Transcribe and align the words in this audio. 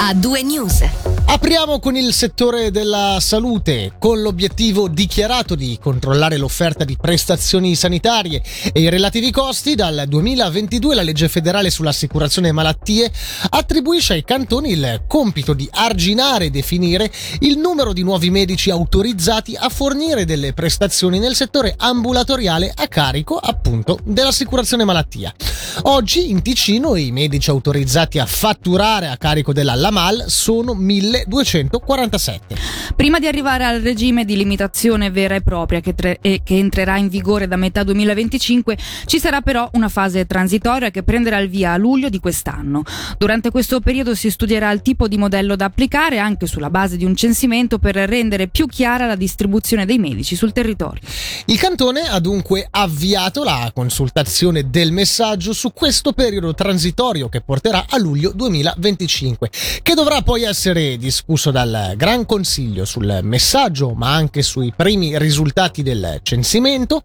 a 0.00 0.14
due 0.14 0.42
news. 0.42 0.84
Apriamo 1.30 1.78
con 1.78 1.94
il 1.94 2.14
settore 2.14 2.70
della 2.70 3.18
salute, 3.20 3.92
con 3.98 4.22
l'obiettivo 4.22 4.88
dichiarato 4.88 5.54
di 5.54 5.78
controllare 5.80 6.38
l'offerta 6.38 6.84
di 6.84 6.96
prestazioni 6.96 7.74
sanitarie 7.74 8.42
e 8.72 8.80
i 8.80 8.88
relativi 8.88 9.30
costi. 9.30 9.74
Dal 9.74 10.04
2022 10.08 10.94
la 10.94 11.02
legge 11.02 11.28
federale 11.28 11.68
sull'assicurazione 11.68 12.50
malattie 12.50 13.12
attribuisce 13.50 14.14
ai 14.14 14.24
cantoni 14.24 14.72
il 14.72 15.02
compito 15.06 15.52
di 15.52 15.68
arginare 15.70 16.46
e 16.46 16.50
definire 16.50 17.10
il 17.40 17.58
numero 17.58 17.92
di 17.92 18.02
nuovi 18.02 18.30
medici 18.30 18.70
autorizzati 18.70 19.54
a 19.54 19.68
fornire 19.68 20.24
delle 20.24 20.54
prestazioni 20.54 21.18
nel 21.18 21.34
settore 21.34 21.74
ambulatoriale 21.76 22.72
a 22.74 22.88
carico 22.88 23.36
appunto 23.36 23.98
dell'assicurazione 24.02 24.84
malattia. 24.84 25.34
Oggi 25.82 26.30
in 26.30 26.42
Ticino 26.42 26.96
i 26.96 27.12
medici 27.12 27.50
autorizzati 27.50 28.18
a 28.18 28.26
fatturare 28.26 29.08
a 29.08 29.16
carico 29.16 29.52
della 29.52 29.74
LAMAL 29.88 30.24
sono 30.28 30.74
1247. 30.74 32.56
Prima 32.94 33.18
di 33.18 33.26
arrivare 33.26 33.64
al 33.64 33.80
regime 33.80 34.24
di 34.24 34.36
limitazione 34.36 35.10
vera 35.10 35.34
e 35.34 35.40
propria 35.40 35.80
che, 35.80 35.94
tre, 35.94 36.18
eh, 36.20 36.42
che, 36.44 36.58
entrerà 36.58 36.98
in 36.98 37.08
vigore 37.08 37.48
da 37.48 37.56
metà 37.56 37.84
2025, 37.84 38.76
ci 39.06 39.18
sarà 39.18 39.40
però 39.40 39.68
una 39.72 39.88
fase 39.88 40.26
transitoria 40.26 40.90
che 40.90 41.02
prenderà 41.02 41.38
il 41.38 41.48
via 41.48 41.72
a 41.72 41.76
luglio 41.76 42.08
di 42.10 42.18
quest'anno. 42.18 42.82
Durante 43.16 43.50
questo 43.50 43.80
periodo 43.80 44.14
si 44.14 44.30
studierà 44.30 44.70
il 44.72 44.82
tipo 44.82 45.08
di 45.08 45.16
modello 45.16 45.56
da 45.56 45.66
applicare 45.66 46.18
anche 46.18 46.46
sulla 46.46 46.70
base 46.70 46.96
di 46.96 47.04
un 47.04 47.16
censimento 47.16 47.78
per 47.78 47.94
rendere 47.94 48.48
più 48.48 48.66
chiara 48.66 49.06
la 49.06 49.16
distribuzione 49.16 49.86
dei 49.86 49.98
medici 49.98 50.36
sul 50.36 50.52
territorio. 50.52 51.00
Il 51.46 51.58
cantone 51.58 52.02
ha 52.02 52.20
dunque 52.20 52.66
avviato 52.70 53.42
la 53.42 53.70
consultazione 53.74 54.68
del 54.68 54.92
messaggio 54.92 55.52
su 55.52 55.72
questo 55.72 56.12
periodo 56.12 56.52
transitorio 56.52 57.28
che 57.28 57.40
porterà 57.40 57.86
a 57.88 57.98
luglio 57.98 58.32
2025, 58.34 59.50
che 59.82 59.94
dovrà 59.94 60.22
poi 60.22 60.42
essere 60.44 60.96
discusso 60.96 61.50
dal 61.50 61.94
Gran 61.96 62.26
Consiglio 62.26 62.84
sul 62.84 63.20
messaggio, 63.22 63.94
ma 63.94 64.14
anche 64.14 64.42
sui 64.42 64.72
primi 64.74 65.18
risultati 65.18 65.82
del 65.82 66.20
censimento. 66.22 67.02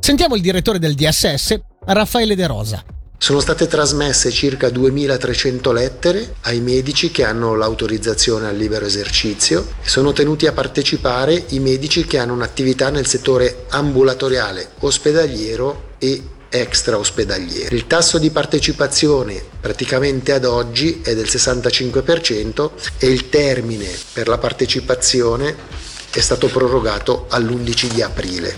Sentiamo 0.00 0.34
il 0.34 0.42
direttore 0.42 0.78
del 0.78 0.94
DSS, 0.94 1.60
Raffaele 1.84 2.34
De 2.34 2.46
Rosa. 2.46 2.84
Sono 3.22 3.38
state 3.38 3.68
trasmesse 3.68 4.32
circa 4.32 4.68
2300 4.68 5.70
lettere 5.70 6.34
ai 6.40 6.60
medici 6.60 7.12
che 7.12 7.22
hanno 7.22 7.54
l'autorizzazione 7.54 8.48
al 8.48 8.56
libero 8.56 8.84
esercizio 8.84 9.74
e 9.80 9.88
sono 9.88 10.12
tenuti 10.12 10.48
a 10.48 10.52
partecipare 10.52 11.44
i 11.50 11.60
medici 11.60 12.04
che 12.04 12.18
hanno 12.18 12.32
un'attività 12.32 12.90
nel 12.90 13.06
settore 13.06 13.66
ambulatoriale, 13.68 14.70
ospedaliero 14.80 15.90
e 15.98 16.20
extra 16.52 16.98
ospedalieri. 16.98 17.74
Il 17.74 17.86
tasso 17.86 18.18
di 18.18 18.30
partecipazione 18.30 19.42
praticamente 19.60 20.32
ad 20.32 20.44
oggi 20.44 21.00
è 21.02 21.14
del 21.14 21.24
65% 21.24 22.70
e 22.98 23.06
il 23.06 23.30
termine 23.30 23.88
per 24.12 24.28
la 24.28 24.38
partecipazione 24.38 25.56
è 26.12 26.20
stato 26.20 26.48
prorogato 26.48 27.26
all'11 27.30 27.92
di 27.92 28.02
aprile. 28.02 28.54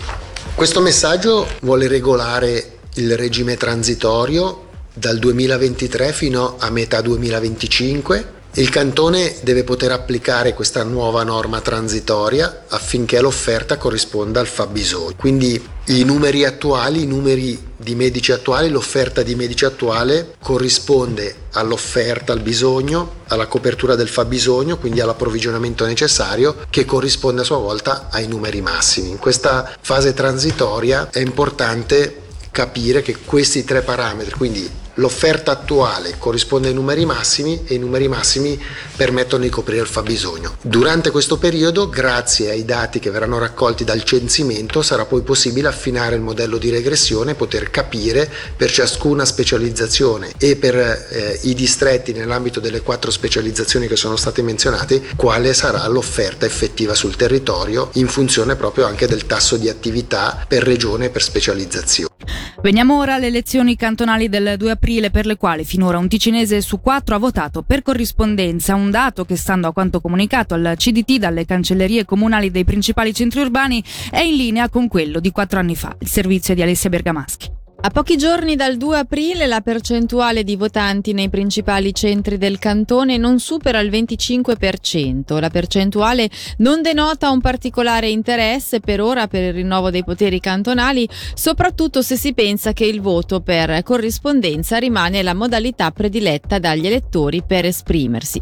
Questo 0.53 0.81
messaggio 0.81 1.47
vuole 1.61 1.87
regolare 1.87 2.79
il 2.95 3.15
regime 3.15 3.55
transitorio 3.55 4.67
dal 4.93 5.19
2023 5.19 6.13
fino 6.13 6.55
a 6.59 6.69
metà 6.69 7.01
2025. 7.01 8.33
Il 8.57 8.69
cantone 8.69 9.35
deve 9.41 9.65
poter 9.65 9.91
applicare 9.91 10.53
questa 10.53 10.81
nuova 10.83 11.23
norma 11.23 11.59
transitoria 11.59 12.63
affinché 12.69 13.19
l'offerta 13.19 13.75
corrisponda 13.75 14.39
al 14.39 14.47
fabbisogno. 14.47 15.13
Quindi 15.17 15.61
i 15.87 16.05
numeri 16.05 16.45
attuali, 16.45 17.01
i 17.01 17.05
numeri 17.05 17.73
di 17.75 17.95
medici 17.95 18.31
attuali, 18.31 18.69
l'offerta 18.69 19.23
di 19.23 19.35
medici 19.35 19.65
attuale 19.65 20.35
corrisponde 20.41 21.35
all'offerta, 21.51 22.31
al 22.31 22.39
bisogno, 22.39 23.23
alla 23.27 23.47
copertura 23.47 23.95
del 23.95 24.07
fabbisogno, 24.07 24.77
quindi 24.77 25.01
all'approvvigionamento 25.01 25.85
necessario 25.85 26.55
che 26.69 26.85
corrisponde 26.85 27.41
a 27.41 27.43
sua 27.45 27.57
volta 27.57 28.07
ai 28.09 28.27
numeri 28.27 28.61
massimi. 28.61 29.09
In 29.09 29.19
questa 29.19 29.69
fase 29.81 30.13
transitoria 30.13 31.09
è 31.11 31.19
importante 31.19 32.21
capire 32.51 33.01
che 33.01 33.17
questi 33.17 33.65
tre 33.65 33.81
parametri, 33.81 34.33
quindi 34.35 34.83
l'offerta 34.95 35.51
attuale 35.51 36.15
corrisponde 36.17 36.69
ai 36.69 36.73
numeri 36.73 37.05
massimi 37.05 37.63
e 37.65 37.75
i 37.75 37.79
numeri 37.79 38.07
massimi 38.07 38.59
permettono 38.95 39.43
di 39.43 39.49
coprire 39.49 39.81
il 39.81 39.87
fabbisogno. 39.87 40.57
Durante 40.61 41.11
questo 41.11 41.37
periodo, 41.37 41.89
grazie 41.89 42.51
ai 42.51 42.65
dati 42.65 42.99
che 42.99 43.09
verranno 43.09 43.37
raccolti 43.37 43.83
dal 43.83 44.03
censimento, 44.03 44.81
sarà 44.81 45.05
poi 45.05 45.21
possibile 45.21 45.67
affinare 45.67 46.15
il 46.15 46.21
modello 46.21 46.57
di 46.57 46.69
regressione 46.69 47.31
e 47.31 47.35
poter 47.35 47.69
capire 47.69 48.31
per 48.55 48.71
ciascuna 48.71 49.25
specializzazione 49.25 50.31
e 50.37 50.55
per 50.55 50.75
eh, 50.75 51.39
i 51.43 51.53
distretti 51.53 52.13
nell'ambito 52.13 52.59
delle 52.59 52.81
quattro 52.81 53.11
specializzazioni 53.11 53.87
che 53.87 53.95
sono 53.95 54.15
state 54.15 54.41
menzionate 54.41 55.01
quale 55.15 55.53
sarà 55.53 55.85
l'offerta 55.87 56.45
effettiva 56.45 56.93
sul 56.93 57.15
territorio 57.15 57.89
in 57.93 58.07
funzione 58.07 58.55
proprio 58.55 58.85
anche 58.85 59.07
del 59.07 59.25
tasso 59.25 59.57
di 59.57 59.69
attività 59.69 60.45
per 60.47 60.63
regione 60.63 61.05
e 61.05 61.09
per 61.09 61.23
specializzazione. 61.23 62.13
Veniamo 62.61 62.97
ora 62.97 63.15
alle 63.15 63.27
elezioni 63.27 63.75
cantonali 63.75 64.29
del 64.29 64.55
2 64.57 64.71
aprile 64.71 64.84
per 64.85 65.25
le 65.25 65.35
quali 65.35 65.65
finora 65.65 65.97
un 65.97 66.07
ticinese 66.07 66.61
su 66.61 66.79
quattro 66.79 67.15
ha 67.15 67.17
votato 67.17 67.63
per 67.63 67.81
corrispondenza, 67.81 68.75
un 68.75 68.91
dato 68.91 69.25
che 69.25 69.35
stando 69.35 69.67
a 69.67 69.73
quanto 69.73 69.99
comunicato 69.99 70.53
al 70.53 70.75
CDT 70.77 71.17
dalle 71.17 71.43
cancellerie 71.43 72.05
comunali 72.05 72.51
dei 72.51 72.65
principali 72.65 73.11
centri 73.11 73.41
urbani 73.41 73.83
è 74.11 74.19
in 74.19 74.35
linea 74.35 74.69
con 74.69 74.87
quello 74.87 75.19
di 75.19 75.31
quattro 75.31 75.57
anni 75.57 75.75
fa, 75.75 75.95
il 75.97 76.07
servizio 76.07 76.53
di 76.53 76.61
Alessia 76.61 76.91
Bergamaschi. 76.91 77.54
A 77.85 77.91
pochi 77.91 78.17
giorni 78.17 78.55
dal 78.55 78.77
2 78.77 78.97
aprile 78.97 79.45
la 79.45 79.61
percentuale 79.61 80.43
di 80.43 80.55
votanti 80.55 81.13
nei 81.13 81.29
principali 81.29 81.93
centri 81.93 82.39
del 82.39 82.57
cantone 82.57 83.17
non 83.17 83.37
supera 83.37 83.79
il 83.79 83.91
25%. 83.91 85.39
La 85.39 85.51
percentuale 85.51 86.27
non 86.57 86.81
denota 86.81 87.29
un 87.29 87.41
particolare 87.41 88.09
interesse 88.09 88.79
per 88.79 89.01
ora 89.01 89.27
per 89.27 89.43
il 89.43 89.53
rinnovo 89.53 89.91
dei 89.91 90.03
poteri 90.03 90.39
cantonali, 90.39 91.07
soprattutto 91.35 92.01
se 92.01 92.15
si 92.15 92.33
pensa 92.33 92.73
che 92.73 92.85
il 92.85 93.01
voto 93.01 93.41
per 93.41 93.83
corrispondenza 93.83 94.79
rimane 94.79 95.21
la 95.21 95.35
modalità 95.35 95.91
prediletta 95.91 96.57
dagli 96.57 96.87
elettori 96.87 97.43
per 97.45 97.65
esprimersi. 97.65 98.41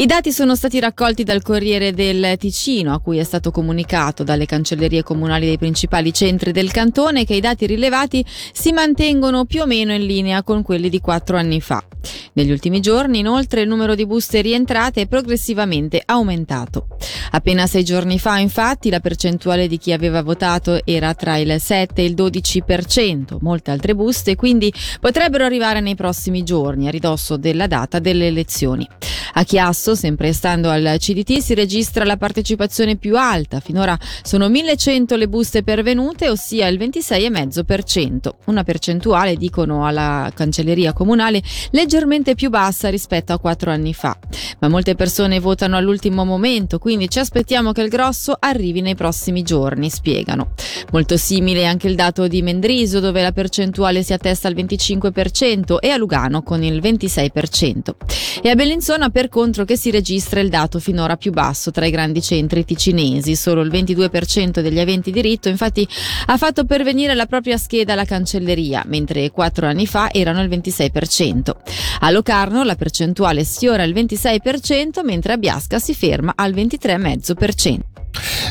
I 0.00 0.06
dati 0.06 0.32
sono 0.32 0.56
stati 0.56 0.80
raccolti 0.80 1.24
dal 1.24 1.42
Corriere 1.42 1.92
del 1.92 2.36
Ticino, 2.38 2.94
a 2.94 3.00
cui 3.00 3.18
è 3.18 3.22
stato 3.22 3.50
comunicato 3.50 4.24
dalle 4.24 4.46
cancellerie 4.46 5.02
comunali 5.02 5.44
dei 5.44 5.58
principali 5.58 6.10
centri 6.10 6.52
del 6.52 6.70
cantone 6.70 7.26
che 7.26 7.34
i 7.34 7.40
dati 7.40 7.66
rilevati 7.66 8.24
si 8.26 8.72
mantengono 8.72 9.44
più 9.44 9.60
o 9.60 9.66
meno 9.66 9.92
in 9.92 10.06
linea 10.06 10.42
con 10.42 10.62
quelli 10.62 10.88
di 10.88 11.00
quattro 11.00 11.36
anni 11.36 11.60
fa. 11.60 11.84
Negli 12.32 12.50
ultimi 12.50 12.80
giorni, 12.80 13.18
inoltre, 13.18 13.60
il 13.60 13.68
numero 13.68 13.94
di 13.94 14.06
buste 14.06 14.40
rientrate 14.40 15.02
è 15.02 15.06
progressivamente 15.06 16.00
aumentato. 16.02 16.86
Appena 17.32 17.66
sei 17.66 17.84
giorni 17.84 18.18
fa, 18.18 18.38
infatti, 18.38 18.88
la 18.88 19.00
percentuale 19.00 19.68
di 19.68 19.76
chi 19.76 19.92
aveva 19.92 20.22
votato 20.22 20.80
era 20.86 21.12
tra 21.12 21.36
il 21.36 21.60
7 21.60 22.00
e 22.00 22.04
il 22.06 22.14
12%. 22.14 23.36
Molte 23.40 23.70
altre 23.70 23.94
buste 23.94 24.34
quindi 24.34 24.72
potrebbero 24.98 25.44
arrivare 25.44 25.80
nei 25.80 25.94
prossimi 25.94 26.42
giorni, 26.42 26.88
a 26.88 26.90
ridosso 26.90 27.36
della 27.36 27.66
data 27.66 27.98
delle 27.98 28.28
elezioni. 28.28 28.88
A 29.34 29.44
Chiasso, 29.44 29.89
sempre 29.94 30.32
stando 30.32 30.70
al 30.70 30.96
CDT, 30.98 31.38
si 31.38 31.54
registra 31.54 32.04
la 32.04 32.16
partecipazione 32.16 32.96
più 32.96 33.16
alta. 33.16 33.60
Finora 33.60 33.98
sono 34.22 34.48
1100 34.48 35.16
le 35.16 35.28
buste 35.28 35.62
pervenute, 35.62 36.28
ossia 36.28 36.66
il 36.68 36.78
26,5%. 36.78 38.30
Una 38.46 38.64
percentuale, 38.64 39.36
dicono 39.36 39.86
alla 39.86 40.30
cancelleria 40.34 40.92
comunale, 40.92 41.42
leggermente 41.70 42.34
più 42.34 42.50
bassa 42.50 42.88
rispetto 42.88 43.32
a 43.32 43.38
quattro 43.38 43.70
anni 43.70 43.94
fa. 43.94 44.16
Ma 44.60 44.68
molte 44.68 44.94
persone 44.94 45.40
votano 45.40 45.76
all'ultimo 45.76 46.24
momento, 46.24 46.78
quindi 46.78 47.08
ci 47.08 47.18
aspettiamo 47.18 47.72
che 47.72 47.82
il 47.82 47.88
grosso 47.88 48.36
arrivi 48.38 48.80
nei 48.80 48.94
prossimi 48.94 49.42
giorni, 49.42 49.90
spiegano. 49.90 50.52
Molto 50.92 51.16
simile 51.16 51.66
anche 51.66 51.88
il 51.88 51.94
dato 51.94 52.28
di 52.28 52.42
Mendriso, 52.42 53.00
dove 53.00 53.22
la 53.22 53.32
percentuale 53.32 54.02
si 54.02 54.12
attesta 54.12 54.48
al 54.48 54.54
25% 54.54 55.78
e 55.80 55.90
a 55.90 55.96
Lugano 55.96 56.42
con 56.42 56.62
il 56.62 56.80
26%. 56.80 57.94
E 58.42 58.48
a 58.48 58.54
Bellinzona 58.54 59.10
per 59.10 59.28
contro 59.28 59.64
che 59.70 59.76
si 59.76 59.92
registra 59.92 60.40
il 60.40 60.48
dato 60.48 60.80
finora 60.80 61.16
più 61.16 61.30
basso 61.30 61.70
tra 61.70 61.86
i 61.86 61.92
grandi 61.92 62.20
centri 62.20 62.64
ticinesi, 62.64 63.36
solo 63.36 63.60
il 63.60 63.70
22% 63.70 64.58
degli 64.58 64.80
aventi 64.80 65.12
diritto 65.12 65.48
infatti 65.48 65.86
ha 66.26 66.36
fatto 66.36 66.64
pervenire 66.64 67.14
la 67.14 67.26
propria 67.26 67.56
scheda 67.56 67.92
alla 67.92 68.04
cancelleria, 68.04 68.82
mentre 68.88 69.30
quattro 69.30 69.68
anni 69.68 69.86
fa 69.86 70.10
erano 70.10 70.42
il 70.42 70.48
26%. 70.48 71.52
A 72.00 72.10
Locarno 72.10 72.64
la 72.64 72.74
percentuale 72.74 73.44
sfiora 73.44 73.84
il 73.84 73.94
26%, 73.94 75.04
mentre 75.04 75.34
a 75.34 75.36
Biasca 75.36 75.78
si 75.78 75.94
ferma 75.94 76.32
al 76.34 76.52
23,5%. 76.52 77.89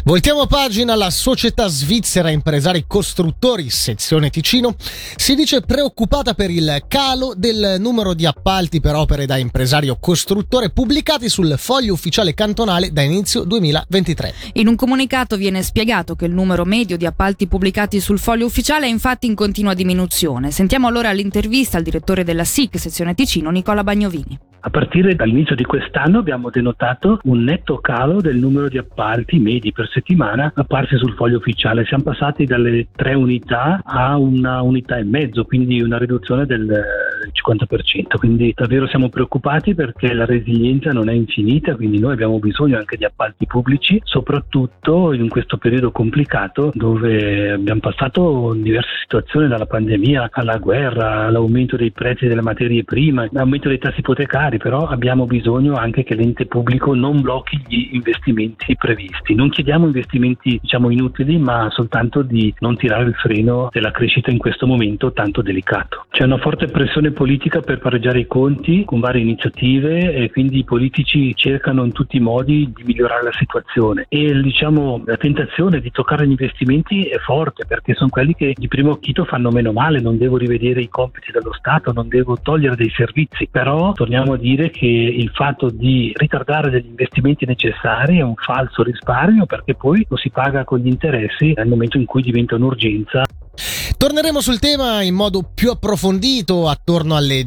Voltiamo 0.05 0.45
pagina, 0.45 0.95
la 0.95 1.09
società 1.09 1.67
svizzera 1.67 2.29
Impresari 2.29 2.85
Costruttori, 2.87 3.69
sezione 3.69 4.29
Ticino, 4.29 4.75
si 5.15 5.35
dice 5.35 5.59
preoccupata 5.61 6.33
per 6.33 6.49
il 6.49 6.85
calo 6.87 7.33
del 7.35 7.75
numero 7.79 8.13
di 8.13 8.25
appalti 8.25 8.79
per 8.79 8.95
opere 8.95 9.25
da 9.25 9.37
impresario 9.37 9.97
costruttore 9.99 10.69
pubblicati 10.69 11.27
sul 11.27 11.53
foglio 11.57 11.93
ufficiale 11.93 12.33
cantonale 12.33 12.91
da 12.93 13.01
inizio 13.01 13.43
2023. 13.43 14.33
In 14.53 14.67
un 14.67 14.75
comunicato 14.75 15.35
viene 15.35 15.61
spiegato 15.61 16.15
che 16.15 16.25
il 16.25 16.31
numero 16.31 16.63
medio 16.63 16.95
di 16.95 17.05
appalti 17.05 17.47
pubblicati 17.47 17.99
sul 17.99 18.19
foglio 18.19 18.45
ufficiale 18.45 18.85
è 18.85 18.89
infatti 18.89 19.27
in 19.27 19.35
continua 19.35 19.73
diminuzione. 19.73 20.51
Sentiamo 20.51 20.87
allora 20.87 21.11
l'intervista 21.11 21.77
al 21.77 21.83
direttore 21.83 22.23
della 22.23 22.45
SIC, 22.45 22.79
sezione 22.79 23.13
Ticino, 23.13 23.49
Nicola 23.49 23.83
Bagnovini. 23.83 24.48
A 24.61 24.69
partire 24.71 25.15
dall'inizio 25.15 25.56
di 25.56 25.63
quest'anno 25.63 26.19
abbiamo 26.19 26.50
denotato 26.50 27.19
un 27.23 27.44
netto 27.44 27.77
calo 27.77 28.19
del 28.19 28.38
numero 28.38 28.67
di 28.67 28.77
appalti 28.77 29.39
medi 29.39 29.71
per 29.71 29.88
settimana 29.88 30.51
apparsi 30.53 30.97
sul 30.97 31.13
foglio 31.13 31.38
ufficiale. 31.38 31.85
Siamo 31.85 32.03
passati 32.03 32.44
dalle 32.44 32.88
tre 32.94 33.13
unità 33.13 33.79
a 33.85 34.17
una 34.17 34.61
unità 34.61 34.97
e 34.97 35.03
mezzo, 35.03 35.45
quindi 35.45 35.81
una 35.81 35.97
riduzione 35.97 36.45
del 36.45 36.67
50%. 37.31 38.18
Quindi 38.18 38.54
davvero 38.56 38.88
siamo 38.88 39.10
preoccupati 39.10 39.75
perché 39.75 40.13
la 40.13 40.25
resilienza 40.25 40.92
non 40.92 41.10
è 41.10 41.13
infinita, 41.13 41.75
quindi 41.75 42.00
noi 42.00 42.13
abbiamo 42.13 42.39
bisogno 42.39 42.77
anche 42.77 42.98
di 42.98 43.06
appalti 43.06 43.45
pubblici, 43.45 44.00
soprattutto 44.04 45.13
in 45.13 45.30
questo 45.30 45.57
periodo 45.57 45.92
complicato 45.92 46.71
dove 46.74 47.51
abbiamo 47.51 47.80
passato 47.80 48.54
diverse 48.56 48.89
situazioni 49.01 49.48
dalla 49.48 49.66
pandemia 49.66 50.30
alla 50.31 50.57
guerra, 50.57 51.25
all'aumento 51.25 51.75
dei 51.75 51.92
prezzi 51.92 52.27
delle 52.27 52.42
materie 52.42 52.83
prime, 52.83 53.30
all'aumento 53.31 53.68
dei 53.68 53.77
tassi 53.77 54.00
ipotecari, 54.00 54.57
però 54.57 54.88
abbiamo 54.88 55.25
bisogno 55.25 55.75
anche 55.75 56.04
che 56.04 56.16
l'ente 56.16 56.45
pubblico 56.45 56.94
non 56.94 57.21
blocchi 57.21 57.62
gli 57.68 57.89
investimenti 57.94 58.75
previsti. 58.75 59.36
Non 59.36 59.50
chiediamo 59.50 59.86
investimenti 59.86 60.60
diciamo 60.62 60.89
inutili, 60.89 61.38
ma 61.38 61.68
soltanto 61.71 62.21
di 62.21 62.54
non 62.60 62.75
tirare 62.77 63.06
il 63.06 63.16
freno 63.16 63.69
della 63.71 63.92
crescita 63.92 64.31
in 64.31 64.38
questo 64.38 64.66
momento 64.68 65.12
tanto 65.12 65.42
delicato. 65.42 66.06
C'è 66.10 66.24
una 66.24 66.38
forte 66.38 66.68
pressione 66.68 67.08
politica 67.11 67.61
per 67.61 67.79
pareggiare 67.79 68.19
i 68.19 68.27
conti 68.27 68.83
con 68.85 69.00
varie 69.00 69.21
iniziative 69.21 70.13
e 70.13 70.29
quindi 70.29 70.59
i 70.59 70.63
politici 70.63 71.35
cercano 71.35 71.83
in 71.83 71.91
tutti 71.91 72.17
i 72.17 72.19
modi 72.19 72.71
di 72.75 72.83
migliorare 72.83 73.23
la 73.23 73.33
situazione. 73.33 74.06
E 74.09 74.39
diciamo 74.41 75.03
la 75.06 75.17
tentazione 75.17 75.79
di 75.79 75.91
toccare 75.91 76.25
gli 76.25 76.31
investimenti 76.31 77.03
è 77.06 77.17
forte 77.17 77.65
perché 77.65 77.94
sono 77.94 78.09
quelli 78.09 78.33
che 78.35 78.53
di 78.56 78.67
primo 78.67 78.91
acchito 78.91 79.25
fanno 79.25 79.51
meno 79.51 79.71
male, 79.71 80.00
non 80.00 80.17
devo 80.17 80.38
rivedere 80.38 80.81
i 80.81 80.89
compiti 80.89 81.31
dello 81.31 81.53
Stato, 81.53 81.91
non 81.91 82.07
devo 82.07 82.38
togliere 82.41 82.75
dei 82.75 82.89
servizi, 82.89 83.47
però 83.50 83.91
torniamo 83.94 84.33
a 84.33 84.38
dire 84.38 84.69
che 84.69 84.85
il 84.85 85.29
fatto 85.33 85.69
di 85.69 86.11
ritardare 86.15 86.69
degli 86.69 86.88
investimenti 86.88 87.45
necessari 87.45 88.17
è 88.17 88.23
un 88.23 88.35
falso 88.35 88.83
risparmio 88.83 89.45
perché 89.45 89.75
poi 89.75 90.06
lo 90.09 90.17
si 90.17 90.29
paga 90.29 90.63
con 90.63 90.79
gli 90.79 90.88
interessi 90.88 91.53
nel 91.56 91.67
momento 91.67 91.97
in 91.97 92.06
cui 92.06 92.21
diventa 92.21 92.56
un'urgenza 92.56 93.23
Torneremo 93.97 94.41
sul 94.41 94.59
tema 94.59 95.01
in 95.01 95.15
modo 95.15 95.44
più 95.53 95.71
approfondito 95.71 96.67
attorno 96.67 97.15
alle 97.15 97.45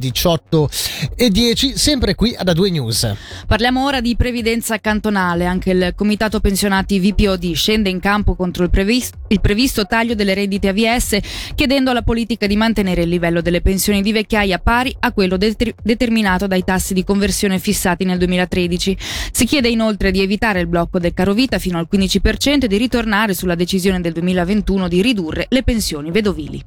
18.10, 1.17 1.75
sempre 1.75 2.15
qui 2.15 2.35
ad 2.37 2.49
A2 2.49 2.71
News. 2.71 3.15
Parliamo 3.47 3.85
ora 3.85 4.01
di 4.01 4.15
previdenza 4.17 4.79
cantonale. 4.79 5.47
Anche 5.47 5.71
il 5.71 5.93
Comitato 5.97 6.41
Pensionati 6.41 7.01
VPOD 7.01 7.53
scende 7.55 7.91
in 7.91 8.01
campo 8.01 8.35
contro 8.35 8.63
il 8.65 8.71
previsto, 8.71 9.19
il 9.29 9.41
previsto 9.41 9.87
taglio 9.87 10.15
delle 10.15 10.35
reddite 10.35 10.69
AVS, 10.69 11.19
chiedendo 11.55 11.91
alla 11.91 12.03
politica 12.03 12.47
di 12.47 12.57
mantenere 12.57 13.03
il 13.03 13.09
livello 13.09 13.41
delle 13.41 13.61
pensioni 13.61 14.03
di 14.03 14.13
vecchiaia 14.13 14.59
pari 14.59 14.95
a 15.01 15.13
quello 15.13 15.37
det- 15.37 15.75
determinato 15.83 16.47
dai 16.47 16.63
tassi 16.65 16.95
di 16.95 17.05
conversione 17.05 17.59
fissati 17.59 18.05
nel 18.05 18.19
2013. 18.19 18.97
Si 19.33 19.45
chiede 19.45 19.69
inoltre 19.69 20.11
di 20.11 20.21
evitare 20.21 20.61
il 20.61 20.69
blocco 20.69 20.99
del 20.99 21.15
carovita 21.15 21.59
fino 21.59 21.79
al 21.79 21.89
15% 21.91 22.65
e 22.65 22.69
di 22.69 22.77
ritornare 22.77 23.35
sulla 23.35 23.55
decisione 23.55 24.01
del 24.01 24.13
2021 24.13 24.89
di 24.89 25.03
ridurre 25.03 25.47
le 25.49 25.63
pensioni 25.63 26.11
vedovili. 26.11 26.63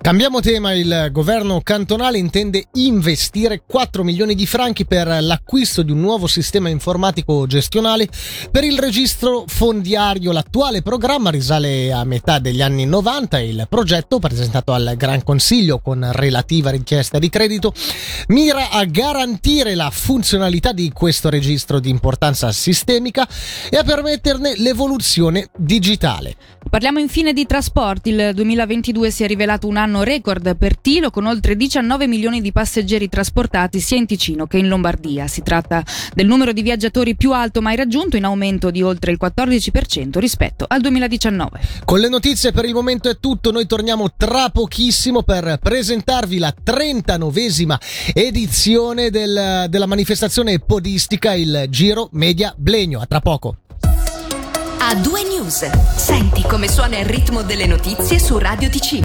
Cambiamo 0.00 0.40
tema, 0.40 0.74
il 0.74 1.08
governo 1.10 1.60
cantonale 1.62 2.18
intende 2.18 2.64
investire 2.74 3.62
4 3.74 4.04
milioni 4.04 4.36
di 4.36 4.46
franchi 4.46 4.86
per 4.86 5.08
l'acquisto 5.20 5.82
di 5.82 5.90
un 5.90 5.98
nuovo 5.98 6.28
sistema 6.28 6.68
informatico 6.68 7.44
gestionale 7.48 8.08
per 8.48 8.62
il 8.62 8.78
registro 8.78 9.46
fondiario. 9.48 10.30
L'attuale 10.30 10.80
programma 10.80 11.30
risale 11.30 11.90
a 11.92 12.04
metà 12.04 12.38
degli 12.38 12.62
anni 12.62 12.86
90 12.86 13.38
e 13.38 13.48
il 13.48 13.66
progetto, 13.68 14.20
presentato 14.20 14.72
al 14.72 14.94
Gran 14.96 15.24
Consiglio 15.24 15.80
con 15.80 16.08
relativa 16.12 16.70
richiesta 16.70 17.18
di 17.18 17.28
credito, 17.28 17.74
mira 18.28 18.70
a 18.70 18.84
garantire 18.84 19.74
la 19.74 19.90
funzionalità 19.90 20.70
di 20.70 20.92
questo 20.92 21.28
registro 21.28 21.80
di 21.80 21.90
importanza 21.90 22.52
sistemica 22.52 23.26
e 23.68 23.76
a 23.76 23.82
permetterne 23.82 24.54
l'evoluzione 24.56 25.48
digitale. 25.58 26.36
Parliamo 26.70 27.00
infine 27.00 27.32
di 27.32 27.44
trasporti. 27.44 28.10
Il 28.10 28.30
2022 28.34 29.10
si 29.10 29.24
è 29.24 29.26
rivelato 29.26 29.66
un 29.66 29.76
anno 29.76 30.04
record 30.04 30.56
per 30.56 30.78
Tilo 30.78 31.10
con 31.10 31.26
oltre 31.26 31.56
19 31.56 32.06
milioni 32.06 32.40
di 32.40 32.52
passeggeri 32.52 33.08
trasportati 33.08 33.62
sia 33.72 33.96
in 33.96 34.06
Ticino 34.06 34.46
che 34.46 34.58
in 34.58 34.68
Lombardia. 34.68 35.26
Si 35.26 35.42
tratta 35.42 35.82
del 36.14 36.26
numero 36.26 36.52
di 36.52 36.62
viaggiatori 36.62 37.16
più 37.16 37.32
alto 37.32 37.60
mai 37.60 37.76
raggiunto 37.76 38.16
in 38.16 38.24
aumento 38.24 38.70
di 38.70 38.82
oltre 38.82 39.12
il 39.12 39.18
14% 39.20 40.18
rispetto 40.18 40.64
al 40.68 40.80
2019. 40.80 41.60
Con 41.84 42.00
le 42.00 42.08
notizie 42.08 42.52
per 42.52 42.64
il 42.64 42.74
momento 42.74 43.08
è 43.08 43.18
tutto, 43.18 43.50
noi 43.50 43.66
torniamo 43.66 44.12
tra 44.16 44.48
pochissimo 44.50 45.22
per 45.22 45.58
presentarvi 45.62 46.38
la 46.38 46.54
39esima 46.64 47.76
edizione 48.12 49.10
del, 49.10 49.66
della 49.68 49.86
manifestazione 49.86 50.58
podistica 50.58 51.34
il 51.34 51.66
Giro 51.68 52.08
Media 52.12 52.54
Blegno. 52.56 53.00
A 53.00 53.06
tra 53.06 53.20
poco. 53.20 53.56
A 54.86 54.94
due 54.96 55.22
news. 55.24 55.68
Senti 55.96 56.42
come 56.42 56.68
suona 56.68 56.98
il 56.98 57.06
ritmo 57.06 57.42
delle 57.42 57.66
notizie 57.66 58.18
su 58.18 58.36
Radio 58.36 58.68
Ticino. 58.68 59.02